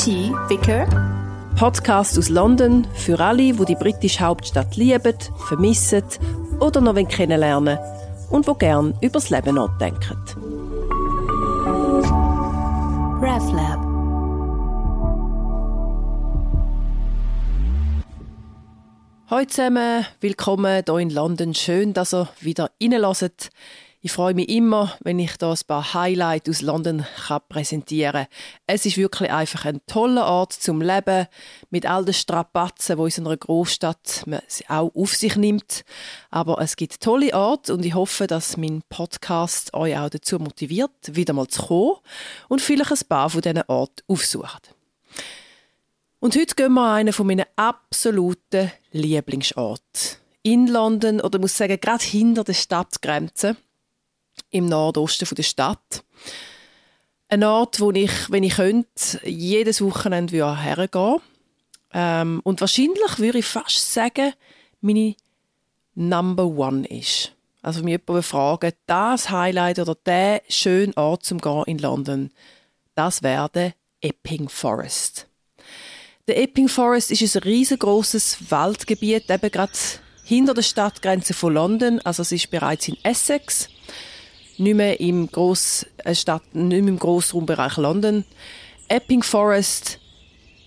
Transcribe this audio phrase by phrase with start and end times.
[0.00, 0.32] T.
[0.48, 0.86] Vicker.
[1.58, 5.14] Podcast aus London für alle, die die britische Hauptstadt lieben,
[5.46, 6.04] vermissen
[6.58, 7.78] oder noch kennenlernen
[8.30, 10.16] und wo gern übers Leben nachdenken.
[13.20, 13.80] RevLab.
[19.30, 21.52] Hallo zusammen, willkommen hier in London.
[21.52, 23.50] Schön, dass ihr wieder reinlässt.
[24.02, 28.26] Ich freue mich immer, wenn ich da ein paar Highlights aus London kann präsentieren kann.
[28.66, 31.26] Es ist wirklich einfach ein toller Ort zum Leben,
[31.68, 34.24] mit all den Strapazen, die in einer Großstadt
[34.68, 35.84] auch auf sich nimmt.
[36.30, 40.90] Aber es gibt tolle Orte und ich hoffe, dass mein Podcast euch auch dazu motiviert,
[41.14, 41.96] wieder mal zu kommen
[42.48, 44.74] und vielleicht ein paar von diesen Orten aufsucht.
[46.20, 50.16] Und heute gehen wir an einen von meinen absoluten Lieblingsorten.
[50.42, 53.56] In London, oder muss sagen, gerade hinter der Stadtgrenze
[54.50, 56.04] im Nordosten der Stadt.
[57.28, 61.20] Ein Ort, wo ich, wenn ich könnte, jedes Wochenende hergehen
[61.92, 64.32] ähm, Und wahrscheinlich würde ich fast sagen,
[64.80, 65.14] meine
[65.94, 67.32] Number One ist.
[67.62, 72.30] Also, wenn mich jemand fragen, das Highlight oder der schöne Ort zum Gehen in London,
[72.94, 75.26] das wäre der Epping Forest.
[76.26, 79.72] Der Epping Forest ist ein riesengroßes Waldgebiet, eben gerade
[80.24, 82.00] hinter der Stadtgrenze von London.
[82.00, 83.68] Also es ist bereits in Essex
[84.60, 88.24] nicht mehr im, Gross, äh, Stadt, nicht mehr im Grossraumbereich London.
[88.88, 89.98] Epping Forest,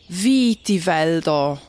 [0.10, 1.62] weite Wälder,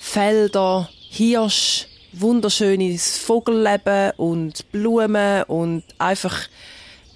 [0.00, 6.48] Felder, Hirsch, wunderschönes Vogelleben und Blumen und einfach,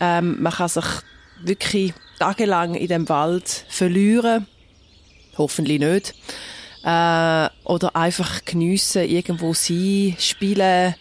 [0.01, 0.85] ähm, man kann sich
[1.43, 4.47] wirklich tagelang in dem Wald verlieren.
[5.39, 6.15] Hoffentlich nicht.
[6.83, 10.95] Äh, oder einfach geniessen, irgendwo sein, spielen,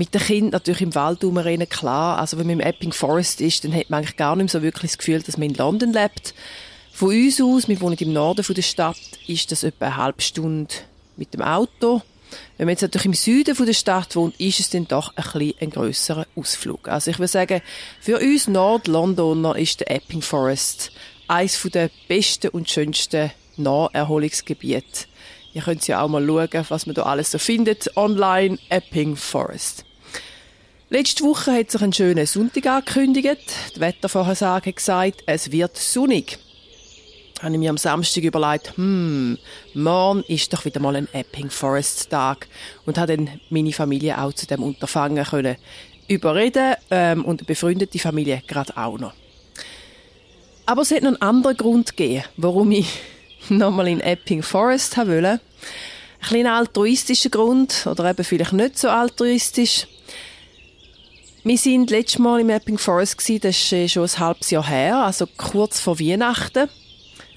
[0.00, 2.18] mit den Kindern natürlich im Wald rumrennen, klar.
[2.18, 4.92] Also wenn man im Epping Forest ist, dann hat man eigentlich gar nicht so wirklich
[4.92, 6.32] das Gefühl, dass man in London lebt.
[6.90, 10.74] Von uns aus, wir wohnen im Norden der Stadt, ist das etwa eine halbe Stunde
[11.18, 12.00] mit dem Auto.
[12.56, 15.54] Wenn man jetzt natürlich im Süden der Stadt wohnt, ist es dann doch ein bisschen
[15.60, 16.88] ein grösserer Ausflug.
[16.88, 17.60] Also ich würde sagen,
[18.00, 20.92] für uns Nord-Londoner ist der Epping Forest
[21.28, 25.08] eines der besten und schönsten Naherholungsgebiete.
[25.52, 29.84] Ihr könnt ja auch mal schauen, was man da alles so findet online, Epping Forest.
[30.92, 33.54] Letzte Woche hat sich ein schöner Sonntag angekündigt.
[33.76, 36.40] Die Wettervorhersage hat gesagt, es wird sonnig.
[37.40, 39.38] Habe ich mir am Samstag überlegt, hm,
[39.74, 42.48] morgen ist doch wieder mal ein Epping Forest Tag
[42.86, 45.58] und habe dann meine Familie auch zu dem Unterfangen können
[46.08, 49.12] überreden ähm, und eine befreundete Familie gerade auch noch.
[50.66, 52.88] Aber es hat noch einen anderen Grund gegeben, warum ich
[53.48, 55.38] nochmal in Epping Forest wollte.
[55.38, 55.40] Ein
[56.20, 59.86] kleiner altruistischer Grund oder eben vielleicht nicht so altruistisch.
[61.42, 64.68] Wir sind letztes Mal im Epping Forest gewesen, das ist äh, schon ein halbes Jahr
[64.68, 66.68] her, also kurz vor Weihnachten.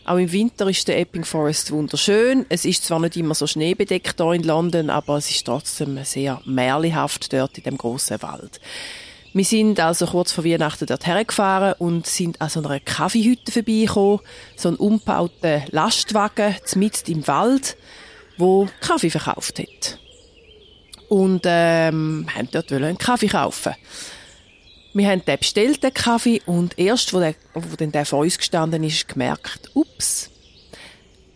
[0.03, 2.45] Auch im Winter ist der Epping Forest wunderschön.
[2.49, 6.41] Es ist zwar nicht immer so schneebedeckt hier in London, aber es ist trotzdem sehr
[6.43, 8.59] märlihaft dort in dem großen Wald.
[9.31, 14.19] Wir sind also kurz vor Weihnachten dort hergefahren und sind an so einer Kaffeehütte vorbeigekommen.
[14.57, 17.77] So ein umbauter Lastwagen mitten im Wald,
[18.37, 20.02] wo Kaffee verkauft hat
[21.13, 23.75] und ähm, haben dort einen Kaffee kaufen.
[24.95, 28.83] Wir haben den bestellt, Kaffee, und erst, wo, der, wo dann der vor uns gestanden
[28.83, 30.31] ist, gemerkt, ups,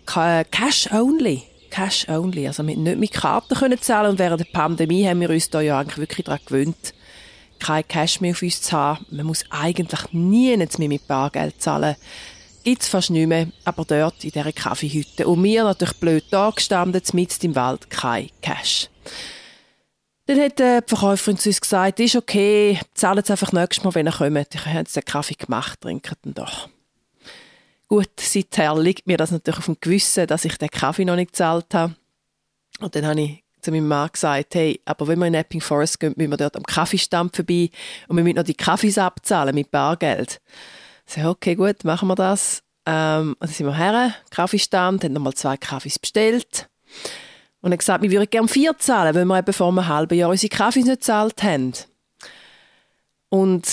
[0.08, 1.44] Cash only.
[1.70, 2.48] Cash only.
[2.48, 5.62] Also wir nicht mit Karten können zahlen und während der Pandemie haben wir uns da
[5.62, 6.94] ja eigentlich wirklich daran gewöhnt,
[7.60, 9.06] kein Cash mehr auf uns zu haben.
[9.12, 11.96] Man muss eigentlich nie mehr mit Bargeld zahlen.
[12.64, 15.28] Gibt's fast nicht mehr, aber dort in dieser Kaffeehütte.
[15.28, 18.90] Und wir natürlich blöd da gestanden, mitten im Wald, kein Cash.
[20.28, 24.08] Dann hat die Verkäuferin zu uns gesagt, ist okay, zahlen Sie einfach nächstes Mal, wenn
[24.08, 24.56] ihr kommt.
[24.56, 26.70] Ich habe jetzt einen Kaffee gemacht, trinken dann doch.
[27.88, 31.32] Gut, seither liegt mir das natürlich auf dem Gewissen, dass ich den Kaffee noch nicht
[31.32, 31.96] gezahlt habe.
[32.82, 36.02] Und dann habe ich zu meinem Mann gesagt, hey, aber wenn wir in Epping Forest
[36.02, 37.70] gehen, müssen wir dort am Kaffeestand vorbei
[38.10, 40.42] und wir müssen noch die Kaffees abzahlen mit Bargeld.
[41.06, 42.64] Ich sage, okay, gut, machen wir das.
[42.86, 46.68] Ähm, und dann sind wir her, Kaffeestand, haben nochmal zwei Kaffees bestellt.
[47.68, 50.30] Und er gesagt, wir würden gerne vier zahlen, weil wir eben vor einem halben Jahr
[50.30, 51.74] unsere Kaffees nicht gezahlt haben.
[53.28, 53.68] Und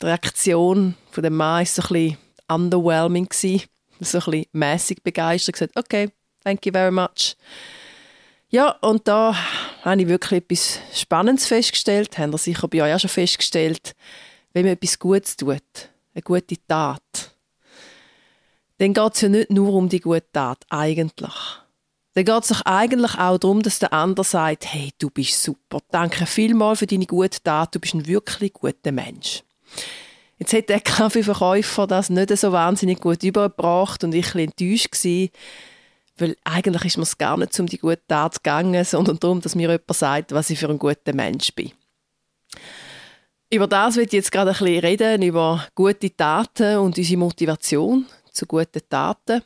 [0.00, 2.18] die Reaktion von dem Mann war so ein bisschen
[2.48, 3.28] underwhelming.
[3.28, 3.68] Gewesen.
[4.00, 5.52] So ein bisschen mässig begeistert.
[5.52, 6.10] gesagt, okay,
[6.42, 7.36] thank you very much.
[8.48, 9.32] Ja, und da
[9.82, 12.18] habe ich wirklich etwas Spannendes festgestellt.
[12.18, 13.94] Haben ihr sicher bei euch auch schon festgestellt.
[14.52, 15.62] Wenn man etwas Gutes tut,
[16.14, 17.30] eine gute Tat,
[18.78, 21.60] dann geht es ja nicht nur um die gute Tat, eigentlich
[22.18, 25.78] dann geht es doch eigentlich auch darum, dass der andere sagt, hey, du bist super,
[25.90, 29.44] danke vielmals für deine gute Tat, du bist ein wirklich guter Mensch.
[30.38, 34.90] Jetzt hat der Kaffeeverkäufer das nicht so wahnsinnig gut übergebracht und ich war enttäuscht
[36.20, 39.54] weil eigentlich ist mir es gar nicht um die gute Tat gegangen, sondern darum, dass
[39.54, 41.70] mir jemand sagt, was ich für ein guter Mensch bin.
[43.48, 48.46] Über das ich jetzt gerade ein bisschen reden, über gute Taten und unsere Motivation zu
[48.46, 49.42] guten Taten.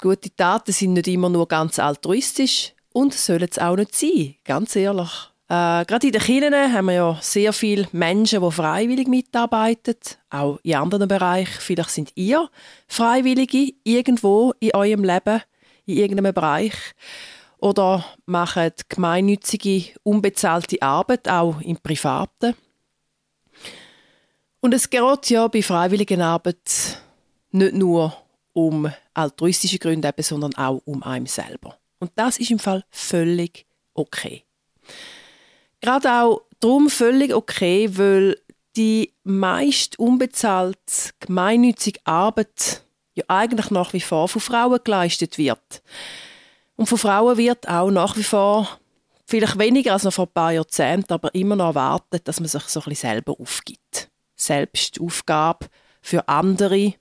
[0.00, 4.74] Gute Taten sind nicht immer nur ganz altruistisch und sollen es auch nicht sein, ganz
[4.74, 5.10] ehrlich.
[5.46, 9.96] Äh, gerade in den Kirchen haben wir ja sehr viele Menschen, die freiwillig mitarbeiten,
[10.30, 11.60] auch in anderen Bereichen.
[11.60, 12.48] Vielleicht sind ihr
[12.86, 15.42] Freiwillige irgendwo in eurem Leben,
[15.84, 16.74] in irgendeinem Bereich.
[17.58, 22.54] Oder machen gemeinnützige, unbezahlte Arbeit, auch im Privaten.
[24.60, 27.02] Und es geht ja bei freiwilligen Arbeit
[27.50, 28.16] nicht nur
[28.52, 31.76] um altruistische Gründe, eben, sondern auch um einen selber.
[31.98, 34.44] Und das ist im Fall völlig okay.
[35.80, 38.36] Gerade auch darum völlig okay, weil
[38.76, 42.82] die meist unbezahlte gemeinnützige Arbeit
[43.14, 45.82] ja eigentlich nach wie vor von Frauen geleistet wird.
[46.76, 48.80] Und von Frauen wird auch nach wie vor
[49.26, 52.62] vielleicht weniger als noch vor ein paar Jahrzehnten, aber immer noch erwartet, dass man sich
[52.64, 54.08] so ein bisschen selber aufgibt.
[54.34, 55.66] Selbstaufgabe
[56.02, 56.94] für andere,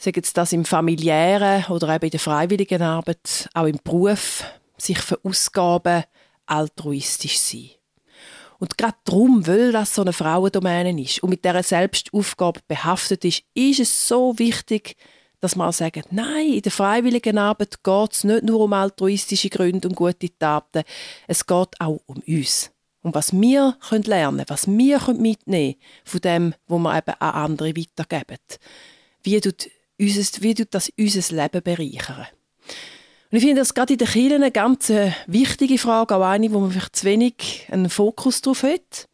[0.00, 4.44] sagen Sie das im familiären oder eben in der freiwilligen Arbeit, auch im Beruf,
[4.78, 6.04] sich verausgaben,
[6.46, 7.70] altruistisch sein.
[8.58, 13.42] Und gerade darum, weil das so eine Frauendomäne ist und mit dieser Selbstaufgabe behaftet ist,
[13.54, 14.96] ist es so wichtig,
[15.40, 19.48] dass man auch sagt, nein, in der freiwilligen Arbeit geht es nicht nur um altruistische
[19.48, 20.82] Gründe und gute Taten,
[21.26, 22.70] es geht auch um uns.
[23.02, 27.34] Um was wir können lernen was wir können mitnehmen von dem, was wir eben an
[27.34, 28.38] andere weitergeben.
[29.22, 29.70] Wie tut
[30.00, 32.26] unser, wie das unser Leben bereichern?
[33.30, 36.52] Und ich finde das gerade in den Kirchen eine ganz äh, wichtige Frage, auch eine,
[36.52, 39.08] wo man vielleicht zu wenig einen Fokus drauf hat.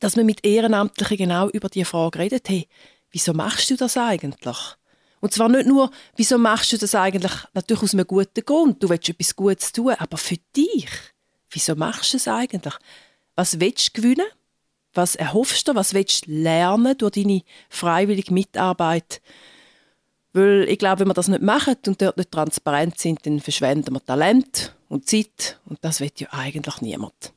[0.00, 2.68] Dass man mit Ehrenamtlichen genau über die Frage redet, hey,
[3.10, 4.76] wieso machst du das eigentlich?
[5.20, 8.88] Und zwar nicht nur, wieso machst du das eigentlich natürlich aus einem guten Grund, du
[8.88, 10.88] willst etwas Gutes tun, aber für dich.
[11.50, 12.74] Wieso machst du es eigentlich?
[13.34, 14.26] Was willst du gewinnen?
[14.92, 15.74] Was erhoffst du?
[15.74, 19.20] Was willst du lernen durch deine freiwillige Mitarbeit?
[20.32, 23.94] Weil ich glaube, wenn wir das nicht machen und dort nicht transparent sind, dann verschwenden
[23.94, 27.32] wir Talent und Zeit und das will ja eigentlich niemand.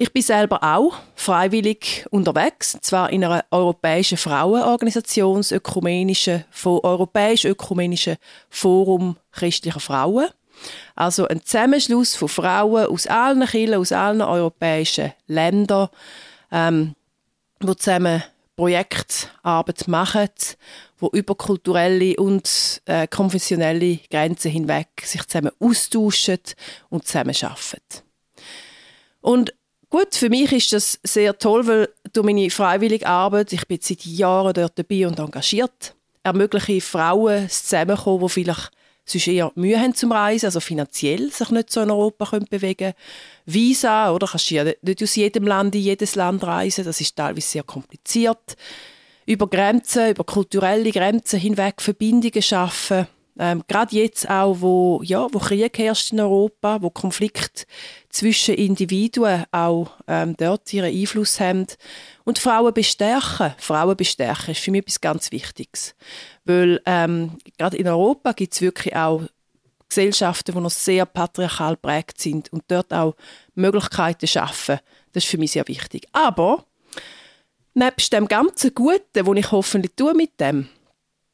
[0.00, 8.16] Ich bin selber auch freiwillig unterwegs, zwar in einer europäischen Frauenorganisation, das ökumenische, europäisch-ökumenische
[8.48, 10.28] Forum christlicher Frauen.
[10.94, 15.88] Also ein Zusammenschluss von Frauen aus allen Kirchen, aus allen europäischen Ländern,
[16.52, 16.94] ähm,
[17.60, 18.22] die zusammen
[18.58, 20.30] Projektarbeit machen,
[20.98, 26.40] wo über kulturelle und äh, konfessionelle Grenzen hinweg sich zusammen austauschen
[26.90, 28.02] und zusammen arbeiten.
[29.20, 29.54] Und
[29.90, 34.04] gut, für mich ist das sehr toll, weil durch meine freiwillige Arbeit, ich bin seit
[34.04, 35.94] Jahren dort dabei und engagiert,
[36.24, 38.72] ermögliche Frauen zusammenkommen, die vielleicht
[39.10, 42.92] sonst eher Mühe haben zum Reisen, also finanziell sich nicht so in Europa können bewegen
[43.46, 44.26] Visa, oder?
[44.26, 47.62] Kannst du ja nicht aus jedem Land in jedes Land reisen, das ist teilweise sehr
[47.62, 48.56] kompliziert.
[49.26, 53.06] Über Grenzen, über kulturelle Grenzen hinweg Verbindungen schaffen.
[53.38, 57.66] Ähm, Gerade jetzt auch, wo, ja, wo Krieg herrscht in Europa, wo Konflikt
[58.10, 61.66] zwischen Individuen auch ähm, dort ihren Einfluss haben.
[62.24, 63.54] Und Frauen bestärken.
[63.58, 65.94] Frauen bestärken ist für mich etwas ganz Wichtiges.
[66.44, 69.22] Weil ähm, gerade in Europa gibt es wirklich auch
[69.88, 73.14] Gesellschaften, die noch sehr patriarchal prägt sind und dort auch
[73.54, 74.80] Möglichkeiten schaffen.
[75.12, 76.06] Das ist für mich sehr wichtig.
[76.12, 76.64] Aber
[77.74, 80.68] nebst dem ganzen Guten, was ich hoffentlich tue mit dem,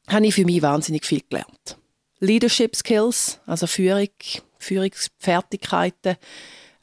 [0.07, 1.77] habe ich für mich wahnsinnig viel gelernt.
[2.25, 4.09] Leadership Skills, also Führung,
[4.57, 6.17] Führungsfertigkeiten,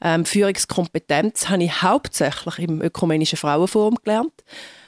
[0.01, 4.33] ähm, Führungskompetenz habe ich hauptsächlich im Ökumenischen Frauenforum gelernt.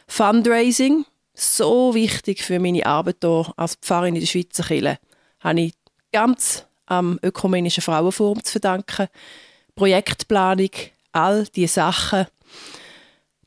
[0.08, 5.00] Fundraising, so wichtig für meine Arbeit hier als Pfarrerin in der Schweizer Kirche,
[5.40, 5.74] habe ich
[6.12, 9.08] ganz am Ökumenischen Frauenforum zu verdanken.
[9.76, 10.72] Projektplanung,
[11.12, 12.28] all diese Sachen.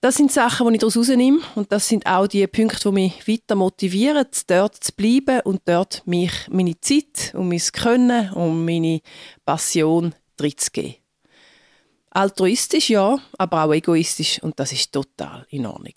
[0.00, 3.26] Das sind Sachen, die ich daraus rausnehme und das sind auch die Punkte, die mich
[3.26, 9.00] weiter motivieren, dort zu bleiben und dort mich meine Zeit und mein Können und meine
[9.44, 10.94] Passion reinzugeben.
[12.10, 15.94] Altruistisch ja, aber auch egoistisch und das ist total in Ordnung.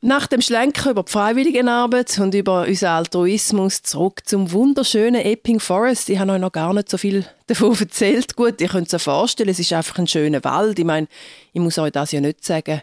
[0.00, 6.08] Nach dem Schlenker über die Freiwilligenarbeit und über unseren Altruismus zurück zum wunderschönen Epping Forest.
[6.08, 8.36] Ich habe euch noch gar nicht so viel davon erzählt.
[8.36, 10.78] Gut, ihr könnt es euch vorstellen, es ist einfach ein schöner Wald.
[10.78, 11.08] Ich meine,
[11.52, 12.82] ich muss euch das ja nicht sagen.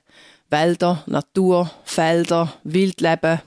[0.49, 3.41] Wälder, Natur, Felder, Wildleben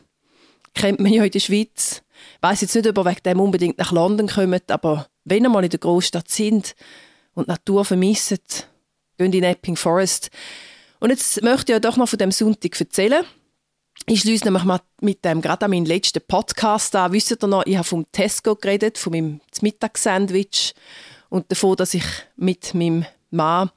[0.72, 2.02] kennt man ja in der Schweiz.
[2.37, 5.50] Ich weiss jetzt nicht, ob ihr wegen dem unbedingt nach London kommt, aber wenn ihr
[5.50, 6.75] mal in der Großstadt sind
[7.34, 8.30] und die Natur vermisst,
[9.18, 10.30] geht in Epping Forest.
[11.00, 13.25] Und jetzt möchte ich ja doch noch von dem Sonntag erzählen.
[14.06, 17.12] Ich schließe nämlich mal mit dem gerade an meinen letzten Podcast an.
[17.12, 20.74] Wisst ihr noch, ich habe vom Tesco geredet, von meinem Mittagssandwich
[21.28, 22.04] und davon, dass ich
[22.36, 23.70] mit meinem Mann,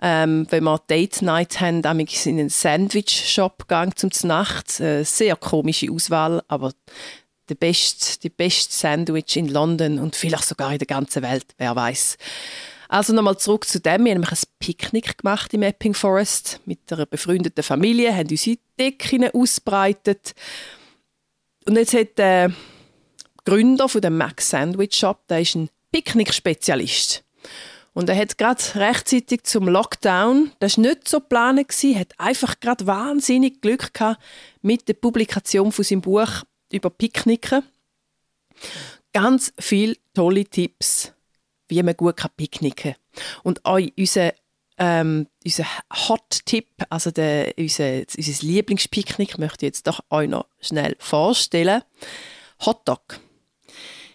[0.00, 4.80] ähm, wenn wir Date Night haben, in einen Sandwich-Shop gegangen zum Nacht.
[4.80, 6.72] Äh, sehr komische Auswahl, aber
[7.48, 11.76] der beste, die beste Sandwich in London und vielleicht sogar in der ganzen Welt, wer
[11.76, 12.16] weiß.
[12.94, 14.04] Also nochmal zurück zu dem.
[14.04, 19.28] Wir haben ein Picknick gemacht im Epping Forest mit einer befreundeten Familie, haben unsere Decken
[19.30, 20.32] ausbreitet.
[21.66, 22.52] Und jetzt hat der
[23.44, 27.24] Gründer von dem Max Sandwich Shop, der ist ein Picknick-Spezialist.
[27.94, 32.86] Und er hat gerade rechtzeitig zum Lockdown, das war nicht so geplant, hat einfach gerade
[32.86, 34.22] wahnsinnig Glück gehabt
[34.62, 37.64] mit der Publikation von seinem Buch über Picknicken.
[39.12, 41.13] Ganz viele tolle Tipps,
[41.74, 43.42] wie man gut picknicken kann.
[43.42, 44.32] Und auch unser,
[44.78, 45.64] ähm, unser
[46.08, 51.82] Hot-Tipp, also der, unser, unser Lieblingspicknick, möchte ich jetzt doch euch noch schnell vorstellen.
[52.64, 53.20] Hotdog.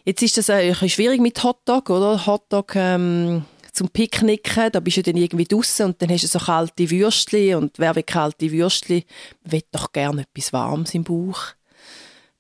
[0.06, 2.26] Jetzt ist das ein bisschen schwierig mit Hotdog, oder?
[2.26, 6.40] Hotdog ähm, zum Picknicken, da bist du dann irgendwie draußen und dann hast du so
[6.40, 9.04] kalte Würstchen und wer will kalte Würstchen,
[9.44, 11.40] will doch gerne etwas Warmes im Bauch.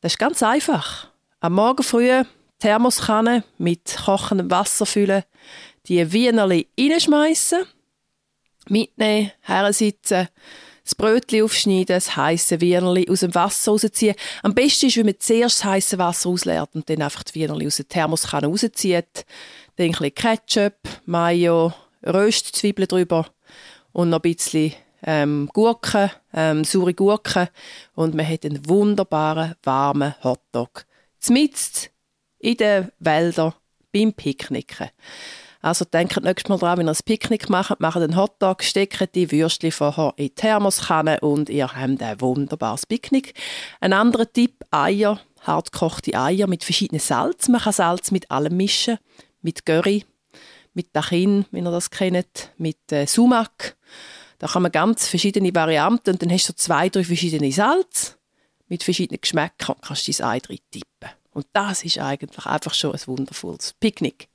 [0.02, 1.10] Das ist ganz einfach.
[1.40, 2.24] Am Morgen früh
[2.60, 5.24] Thermoskanne mit kochendem Wasser füllen,
[5.88, 7.64] die Wienerli reinschmeißen,
[8.68, 10.28] mitnehmen, hersitzen,
[10.84, 14.16] das Brötchen aufschneiden, das heiße Wienerli aus dem Wasser rausziehen.
[14.44, 17.68] Am besten ist, wenn man zuerst das heiße Wasser ausleert und dann einfach die Wienerli
[17.68, 19.26] aus der Thermoskanne rauszieht.
[19.76, 20.76] Dann ein bisschen Ketchup,
[21.06, 21.74] Mayo,
[22.06, 23.28] Röstzwiebeln drüber
[23.92, 24.74] und noch ein bisschen
[25.04, 27.48] ähm, Gurken, ähm, saure Gurken
[27.96, 30.86] und man hat einen wunderbaren, warmen Hotdog.
[31.20, 31.92] Zmitzt
[32.40, 33.54] in den Wäldern
[33.94, 34.90] beim Picknicken.
[35.62, 39.30] Also denkt nächstes Mal dran, wenn ihr ein Picknick macht, macht einen Hotdog, steckt die
[39.30, 43.34] Würstchen vorher in die Thermoskanne und ihr habt ein wunderbares Picknick.
[43.82, 47.50] Ein anderer Tipp, Eier, hartgekochte Eier mit verschiedenen Salz.
[47.50, 49.00] Man kann Salz mit allem mischen,
[49.42, 50.06] mit Curry,
[50.74, 53.76] mit Tachin, wenn ihr das kennt, mit äh, Sumak.
[54.38, 58.18] Da kann man ganz verschiedene Varianten und dann hast du zwei, drei verschiedene Salz
[58.70, 61.19] mit verschiedenen Geschmäckern kannst dein Ei drin tippen.
[61.40, 64.28] Und das ist eigentlich einfach schon ein wundervolles Picknick.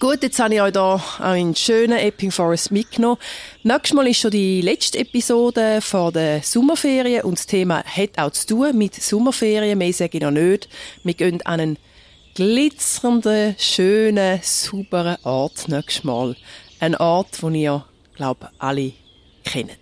[0.00, 3.20] Gut, jetzt habe ich euch hier einen schönen Epping Forest mitgenommen.
[3.62, 8.32] Nächstes Mal ist schon die letzte Episode vor der Sommerferien und das Thema hat auch
[8.32, 9.78] zu tun mit Sommerferien.
[9.78, 10.68] Mehr sage ich noch nicht.
[11.04, 11.78] Wir gehen an einen
[12.34, 16.34] glitzernden, schönen, sauberen Ort nächstes Mal.
[16.80, 18.94] Ein Ort, den ihr glaube alle
[19.44, 19.76] kennen.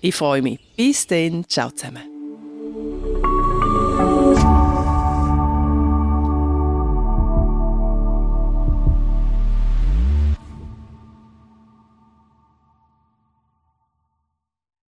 [0.00, 0.58] Ich freue mich.
[0.74, 1.46] Bis dann.
[1.46, 2.19] Ciao zusammen.